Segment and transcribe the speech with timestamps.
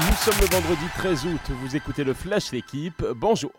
[0.00, 3.52] Nous sommes le vendredi 13 août, vous écoutez le Flash L'équipe, bonjour.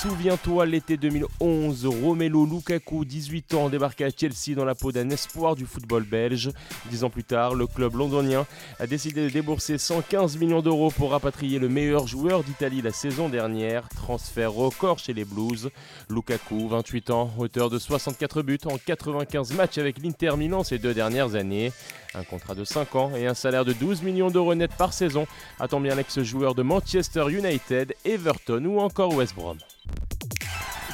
[0.00, 5.54] Souviens-toi, l'été 2011, Romelu Lukaku, 18 ans, débarqué à Chelsea dans la peau d'un espoir
[5.54, 6.50] du football belge.
[6.86, 8.46] Dix ans plus tard, le club londonien
[8.78, 13.28] a décidé de débourser 115 millions d'euros pour rapatrier le meilleur joueur d'Italie la saison
[13.28, 13.90] dernière.
[13.90, 15.70] Transfert record chez les Blues.
[16.08, 20.94] Lukaku, 28 ans, auteur de 64 buts en 95 matchs avec l'Inter Milan ces deux
[20.94, 21.72] dernières années.
[22.14, 25.26] Un contrat de 5 ans et un salaire de 12 millions d'euros net par saison
[25.60, 29.58] attend bien l'ex-joueur de Manchester United, Everton ou encore West Brom.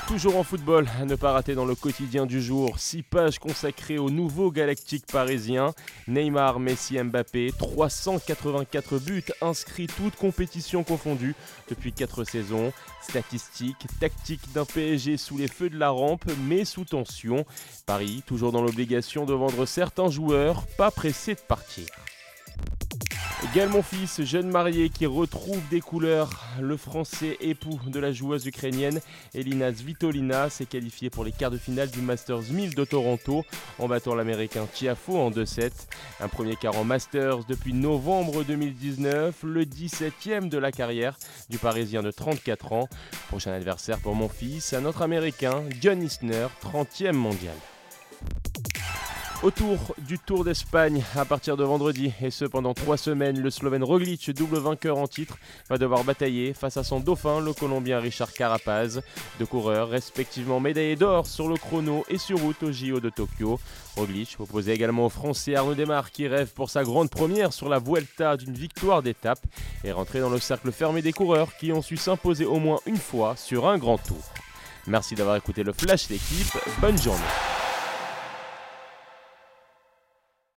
[0.07, 3.99] Toujours en football, à ne pas rater dans le quotidien du jour, 6 pages consacrées
[3.99, 5.75] au nouveau galactique parisien.
[6.07, 11.35] Neymar, Messi, Mbappé, 384 buts inscrits toutes compétitions confondues
[11.69, 12.73] depuis 4 saisons.
[13.03, 17.45] Statistiques, tactiques d'un PSG sous les feux de la rampe mais sous tension.
[17.85, 21.87] Paris, toujours dans l'obligation de vendre certains joueurs, pas pressés de partir.
[23.55, 26.43] Gaël Monfils, jeune marié qui retrouve des couleurs.
[26.59, 29.01] Le français époux de la joueuse ukrainienne
[29.35, 33.45] Elina Svitolina s'est qualifié pour les quarts de finale du Masters 1000 de Toronto
[33.79, 35.71] en battant l'américain Tiafo en 2-7.
[36.21, 41.19] Un premier quart en Masters depuis novembre 2019, le 17e de la carrière
[41.51, 42.89] du parisien de 34 ans.
[43.29, 47.55] Prochain adversaire pour Monfils, un autre américain, John Isner, 30e mondial.
[49.43, 53.85] Autour du Tour d'Espagne à partir de vendredi, et ce pendant trois semaines, le Slovène
[53.85, 55.37] Roglic, double vainqueur en titre,
[55.69, 59.03] va devoir batailler face à son dauphin, le Colombien Richard Carapaz.
[59.39, 63.61] Deux coureurs, respectivement médaillés d'or sur le chrono et sur route au JO de Tokyo.
[63.97, 67.79] Roglic, opposé également au Français Arnaud Desmar, qui rêve pour sa grande première sur la
[67.79, 69.45] Vuelta d'une victoire d'étape,
[69.85, 72.97] et rentré dans le cercle fermé des coureurs qui ont su s'imposer au moins une
[72.97, 74.25] fois sur un grand tour.
[74.87, 77.56] Merci d'avoir écouté le Flash d'équipe, bonne journée.